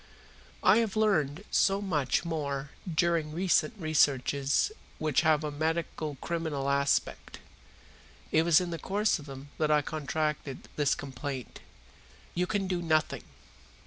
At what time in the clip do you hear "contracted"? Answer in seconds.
9.83-10.67